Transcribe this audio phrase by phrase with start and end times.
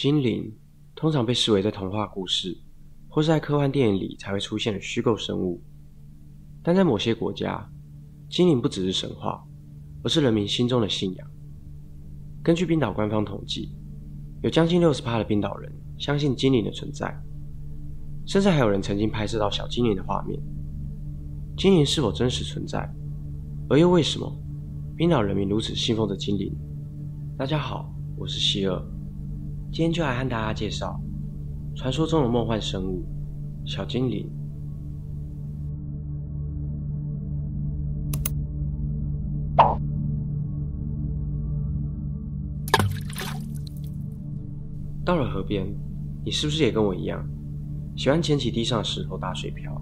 [0.00, 0.50] 精灵
[0.96, 2.56] 通常被视为在童话故事
[3.06, 5.62] 或是在科幻电影里才会出现的虚构生物，
[6.62, 7.70] 但在某些国家，
[8.30, 9.46] 精灵不只是神话，
[10.02, 11.30] 而是人民心中的信仰。
[12.42, 13.76] 根据冰岛官方统计，
[14.42, 17.14] 有将近六十趴的冰岛人相信精灵的存在，
[18.26, 20.40] 甚至还有人曾经拍摄到小精灵的画面。
[21.58, 22.90] 精灵是否真实存在，
[23.68, 24.34] 而又为什么
[24.96, 26.56] 冰岛人民如此信奉着精灵？
[27.36, 28.82] 大家好，我是希尔。
[29.72, 31.00] 今天就来和大家介绍
[31.76, 33.04] 传说中的梦幻生物——
[33.64, 34.28] 小精灵。
[45.04, 45.66] 到了河边，
[46.24, 47.24] 你是不是也跟我一样，
[47.96, 49.80] 喜欢捡起地上的石头打水漂？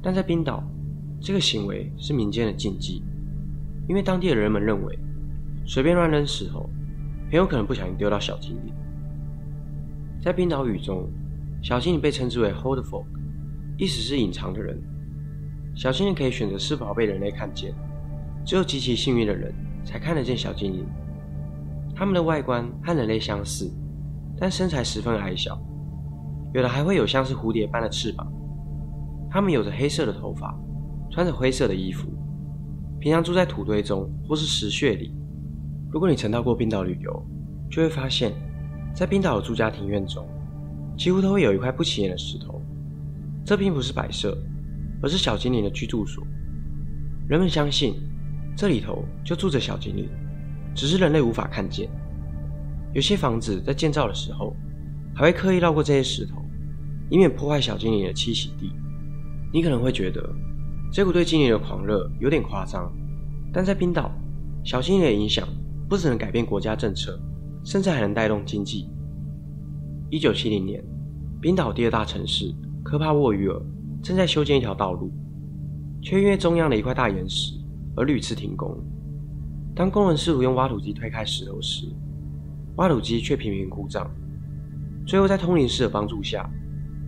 [0.00, 0.62] 但在冰岛，
[1.20, 3.02] 这个行为是民间的禁忌，
[3.88, 4.98] 因为当地的人们认为，
[5.66, 6.70] 随便乱扔石头。
[7.30, 8.72] 很有可能不小心丢到小精灵。
[10.20, 11.08] 在冰岛语中，
[11.62, 13.04] 小精灵被称之为 “hold folk”，
[13.76, 14.80] 意思是隐藏的人。
[15.74, 17.74] 小精灵可以选择是否被人类看见，
[18.44, 19.52] 只有极其幸运的人
[19.84, 20.86] 才看得见小精灵。
[21.94, 23.70] 它们的外观和人类相似，
[24.38, 25.58] 但身材十分矮小，
[26.54, 28.26] 有的还会有像是蝴蝶般的翅膀。
[29.28, 30.58] 它们有着黑色的头发，
[31.10, 32.08] 穿着灰色的衣服，
[32.98, 35.12] 平常住在土堆中或是石穴里。
[35.90, 37.26] 如果你曾到过冰岛旅游，
[37.70, 38.32] 就会发现，
[38.94, 40.26] 在冰岛的住家庭院中，
[40.96, 42.60] 几乎都会有一块不起眼的石头。
[43.44, 44.36] 这并不是摆设，
[45.00, 46.26] 而是小精灵的居住所。
[47.28, 47.94] 人们相信，
[48.56, 50.08] 这里头就住着小精灵，
[50.74, 51.88] 只是人类无法看见。
[52.92, 54.54] 有些房子在建造的时候，
[55.14, 56.44] 还会刻意绕过这些石头，
[57.08, 58.72] 以免破坏小精灵的栖息地。
[59.52, 60.28] 你可能会觉得，
[60.92, 62.92] 这股对精灵的狂热有点夸张，
[63.52, 64.10] 但在冰岛，
[64.64, 65.46] 小精灵的影响。
[65.88, 67.18] 不只能改变国家政策，
[67.64, 68.88] 甚至还能带动经济。
[70.10, 70.82] 一九七零年，
[71.40, 73.60] 冰岛第二大城市科帕沃鱼尔
[74.02, 75.12] 正在修建一条道路，
[76.02, 77.54] 却因为中央的一块大岩石
[77.96, 78.76] 而屡次停工。
[79.74, 81.86] 当工人试图用挖土机推开石头时，
[82.76, 84.10] 挖土机却频频故障。
[85.06, 86.50] 最后，在通灵师的帮助下，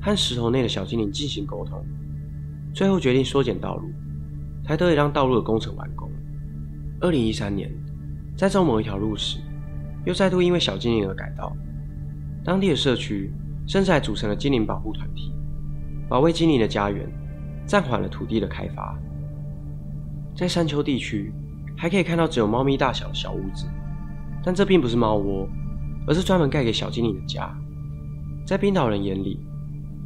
[0.00, 1.84] 和石头内的小精灵进行沟通，
[2.72, 3.88] 最后决定缩减道路，
[4.64, 6.08] 才得以让道路的工程完工。
[7.00, 7.72] 二零一三年。
[8.38, 9.40] 在走某一条路时，
[10.06, 11.52] 又再度因为小精灵而改道。
[12.44, 13.32] 当地的社区
[13.66, 15.34] 甚至还组成了精灵保护团体，
[16.08, 17.10] 保卫精灵的家园，
[17.66, 18.96] 暂缓了土地的开发。
[20.36, 21.32] 在山丘地区，
[21.76, 23.66] 还可以看到只有猫咪大小的小屋子，
[24.44, 25.48] 但这并不是猫窝，
[26.06, 27.52] 而是专门盖给小精灵的家。
[28.46, 29.40] 在冰岛人眼里，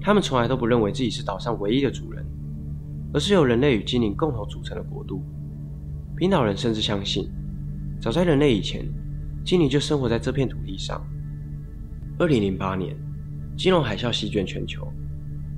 [0.00, 2.24] 他们从来都不认为自己是岛上唯一的主人，
[3.12, 5.22] 而是由人类与精灵共同组成的国度。
[6.16, 7.30] 冰岛人甚至相信。
[8.02, 8.84] 早在人类以前，
[9.44, 11.00] 精灵就生活在这片土地上。
[12.18, 12.96] 二零零八年，
[13.56, 14.92] 金融海啸席卷全球，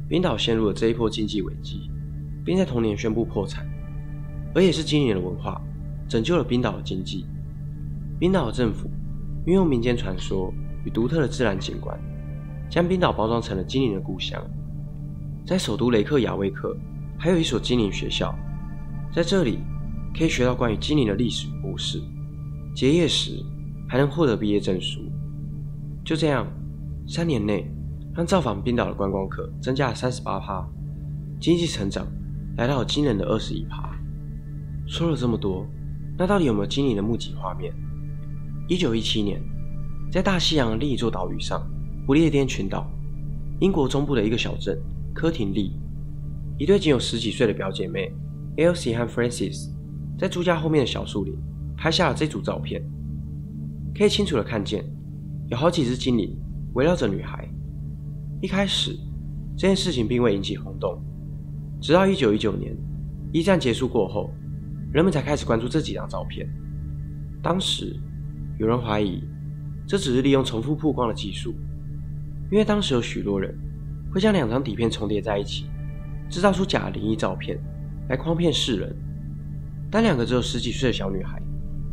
[0.06, 1.91] 冰岛陷入了这一波经济危机，
[2.44, 3.66] 并在同年宣布破产。
[4.55, 5.59] 而也是精灵的文化
[6.06, 7.25] 拯救了冰岛的经济。
[8.21, 8.91] 冰岛的政府
[9.47, 10.53] 运用民间传说
[10.84, 11.99] 与独特的自然景观，
[12.69, 14.38] 将冰岛包装成了精灵的故乡。
[15.47, 16.76] 在首都雷克雅未克，
[17.19, 18.38] 还有一所精灵学校，
[19.15, 19.61] 在这里
[20.15, 22.03] 可以学到关于精灵的历史与故事。
[22.75, 23.41] 结业时
[23.89, 25.01] 还能获得毕业证书。
[26.05, 26.47] 就这样，
[27.07, 27.71] 三年内
[28.15, 30.69] 让造访冰岛的观光客增加了三十八趴，
[31.41, 32.07] 经济成长
[32.57, 33.91] 来到了惊人的二十一趴。
[34.87, 35.67] 说了这么多，
[36.19, 37.73] 那到底有没有惊人的目击画面？
[38.69, 39.41] 一九一七年，
[40.11, 41.65] 在大西洋另一座岛屿上——
[42.06, 42.91] 不列颠群岛，
[43.61, 44.79] 英国中部的一个小镇
[45.15, 45.73] 科廷利，
[46.59, 48.12] 一对仅有十几岁的表姐妹
[48.56, 49.71] Elsie 和 Francis，
[50.19, 51.35] 在住家后面的小树林。
[51.77, 52.83] 拍下了这组照片，
[53.95, 54.85] 可以清楚的看见，
[55.49, 56.37] 有好几只精灵
[56.75, 57.49] 围绕着女孩。
[58.41, 58.97] 一开始，
[59.57, 61.03] 这件事情并未引起轰动，
[61.81, 62.77] 直到一九一九年，
[63.33, 64.31] 一战结束过后，
[64.93, 66.49] 人们才开始关注这几张照片。
[67.43, 67.95] 当时，
[68.59, 69.23] 有人怀疑
[69.87, 71.55] 这只是利用重复曝光的技术，
[72.50, 73.55] 因为当时有许多人
[74.12, 75.67] 会将两张底片重叠在一起，
[76.31, 77.59] 制造出假灵异照片
[78.09, 78.97] 来诓骗世人。
[79.91, 81.41] 但两个只有十几岁的小女孩。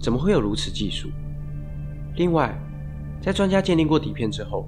[0.02, 1.10] 怎么会有如此技术？
[2.16, 2.58] 另外，
[3.22, 4.68] 在专家鉴定过底片之后，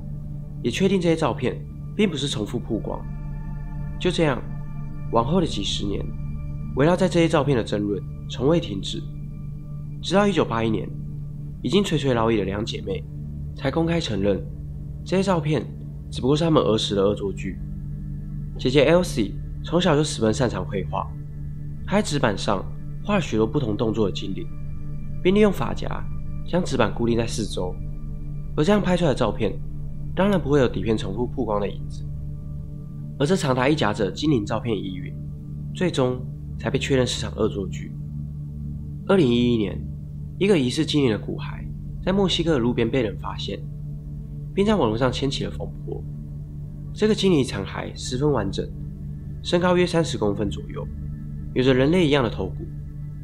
[0.61, 1.59] 也确定这些照片
[1.95, 3.03] 并不是重复曝光。
[3.99, 4.41] 就这样，
[5.11, 6.05] 往后的几十年，
[6.75, 9.01] 围绕在这些照片的争论从未停止，
[10.01, 10.89] 直到1981年，
[11.63, 13.03] 已经垂垂老矣的两姐妹
[13.55, 14.39] 才公开承认，
[15.03, 15.65] 这些照片
[16.11, 17.57] 只不过是他们儿时的恶作剧。
[18.57, 19.31] 姐姐 Elsie
[19.63, 21.07] 从小就十分擅长绘画，
[21.87, 22.63] 她在纸板上
[23.03, 24.47] 画了许多不同动作的精灵。
[25.23, 25.87] 并利用发夹
[26.45, 27.73] 将纸板固定在四周，
[28.57, 29.57] 而这样拍出来的照片
[30.13, 32.05] 当然不会有底片重复曝光的影子。
[33.17, 35.15] 而这长达一甲子的精灵照片疑云，
[35.73, 36.19] 最终
[36.59, 37.91] 才被确认是场恶作剧。
[39.07, 39.79] 二零一一年，
[40.37, 41.63] 一个疑似精灵的骨骸
[42.03, 43.59] 在墨西哥的路边被人发现，
[44.53, 46.03] 并在网络上掀起了风波。
[46.93, 48.67] 这个精灵残骸十分完整，
[49.41, 50.85] 身高约三十公分左右，
[51.53, 52.65] 有着人类一样的头骨，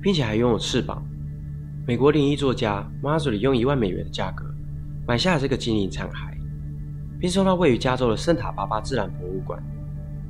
[0.02, 1.04] 并且还拥有翅膀。
[1.89, 4.45] 美国灵异作家 Marjorie 用一万美元的价格
[5.07, 6.35] 买下了这个精灵残骸，
[7.21, 9.63] 并送到位于加州的圣塔芭芭自然博物馆，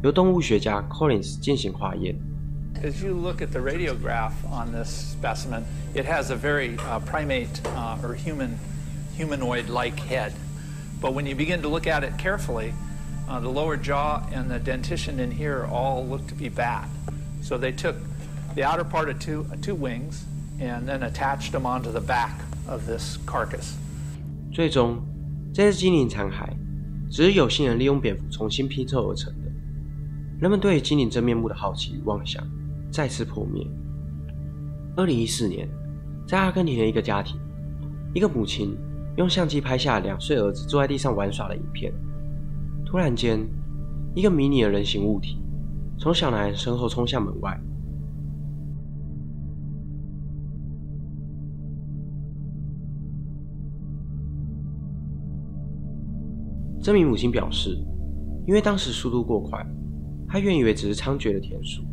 [0.03, 2.17] 由动物学家 Collins 进行化验。
[2.83, 5.63] As you look at the radiograph on this specimen,
[5.95, 8.59] it has a very uh, primate uh, or human,
[9.17, 10.33] humanoid-like head.
[11.01, 12.73] But when you begin to look at it carefully,
[13.29, 16.89] uh, the lower jaw and the dentition in here all look to be bat.
[17.43, 17.95] So they took
[18.57, 20.25] the outer part of two, two wings
[20.60, 22.32] and then attached them onto the back
[22.68, 23.76] of this carcass.
[24.52, 24.98] 最终，
[25.54, 26.50] 这只精灵残骸
[27.10, 29.52] 只是有心人利用蝙蝠重新拼凑而成的。
[30.40, 32.44] 人们对精灵真面目的好奇与妄想
[32.92, 33.66] 再次破灭。
[34.96, 35.68] 二零一四年，
[36.28, 37.40] 在阿根廷的一个家庭，
[38.14, 38.78] 一个母亲
[39.18, 41.94] 用相机拍下两岁儿子坐在地上玩耍的影片。
[42.86, 43.40] 突然间，
[44.16, 45.38] 一个迷你的人形物体
[45.98, 47.60] 从小男孩身后冲向门外。
[56.82, 57.78] 这名母亲表示，
[58.48, 59.66] 因为当时速度过快，
[60.28, 61.84] 她原以为只是猖獗的田鼠，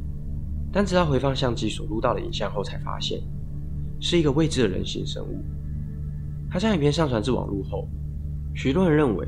[0.72, 3.20] 但直到回放相机所录到的影像后，才发现
[4.00, 5.44] 是一个未知的人形生物。
[6.50, 7.88] 她将影片上传至网络后，
[8.54, 9.26] 许多人认为。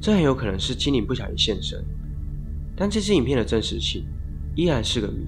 [0.00, 1.84] 这很有可能是精灵不小心现身，
[2.76, 4.06] 但这支影片的真实性
[4.54, 5.26] 依然是个谜。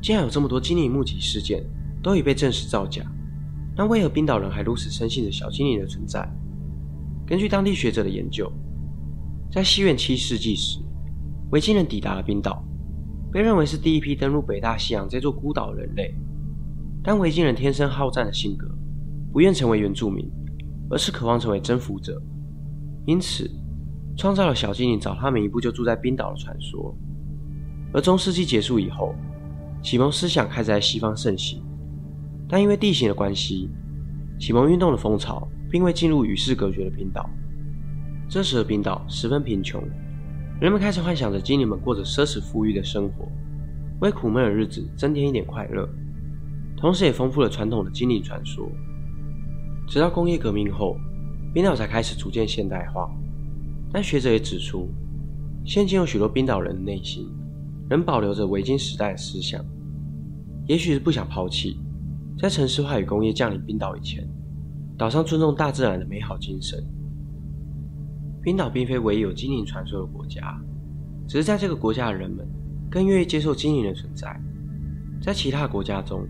[0.00, 1.62] 既然有这么多精灵目击事件
[2.02, 3.04] 都已被证实造假，
[3.76, 6.26] 那为何冰岛人还如此深信着小精灵的存在？
[7.32, 8.52] 根据当地学者的研究，
[9.50, 10.80] 在西元七世纪时，
[11.50, 12.62] 维京人抵达了冰岛，
[13.32, 16.14] 被认为是第一批登陆北大西洋这座孤岛的人类。
[17.02, 18.68] 但维京人天生好战的性格，
[19.32, 20.30] 不愿成为原住民，
[20.90, 22.22] 而是渴望成为征服者。
[23.06, 23.50] 因此，
[24.14, 26.94] 创造了小精灵早他们一步就住在冰岛的传说。
[27.94, 29.14] 而中世纪结束以后，
[29.82, 31.62] 启蒙思想开始在西方盛行，
[32.46, 33.70] 但因为地形的关系，
[34.38, 37.28] 启蒙运动的风潮并未进入与世隔绝的冰岛。
[38.28, 39.82] 这时的冰岛十分贫穷，
[40.60, 43.26] 人们开始幻想着精灵们过着奢侈富裕的生活，
[44.00, 45.88] 为苦闷的日子增添一点快乐，
[46.76, 48.70] 同时也丰富了传统的精灵传说。
[49.88, 50.96] 直到工业革命后。
[51.54, 53.14] 冰岛才开始逐渐现代化，
[53.92, 54.88] 但学者也指出，
[55.66, 57.28] 现今有许多冰岛人的内心
[57.90, 59.62] 仍保留着维京时代的思想，
[60.66, 61.78] 也许是不想抛弃，
[62.38, 64.26] 在城市化与工业降临冰岛以前，
[65.02, 66.80] 岛上尊重大自然的美好精神。
[68.40, 70.56] 冰岛并非唯一有精灵传说的国家，
[71.26, 72.46] 只是在这个国家的人们
[72.88, 74.40] 更愿意接受精灵的存在。
[75.20, 76.24] 在其他国家中，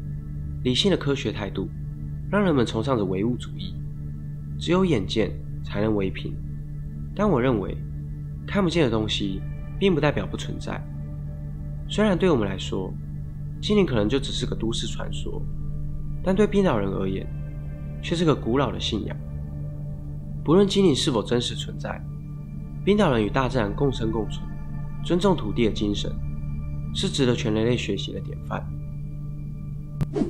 [0.64, 1.68] 理性的科学态度
[2.30, 3.74] 让人们崇尚着唯物主义。
[4.58, 5.30] 只有眼见
[5.62, 6.34] 才能为凭，
[7.14, 7.76] 但我认为
[8.46, 9.42] 看不见的东西
[9.78, 10.82] 并不代表不存在。
[11.90, 12.90] 虽然对我们来说，
[13.60, 15.42] 精灵可能就只是个都市传说，
[16.24, 17.26] 但对冰岛人而言，
[18.02, 19.16] 却是个古老的信仰。
[20.44, 22.02] 不论精灵是否真实存在，
[22.84, 24.44] 冰岛人与大自然共生共存，
[25.04, 26.12] 尊重土地的精神，
[26.92, 28.60] 是值得全人类学习的典范。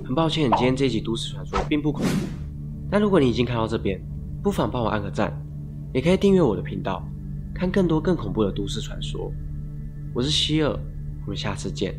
[0.04, 2.12] 很抱歉，今天这集都市传说并不恐怖，
[2.90, 3.98] 但如果你已经看到这边，
[4.42, 5.32] 不妨帮我按个赞，
[5.94, 7.02] 也可以订阅我的频道，
[7.54, 9.32] 看更多更恐怖的都市传说。
[10.12, 10.78] 我是希尔，
[11.22, 11.94] 我们下次见。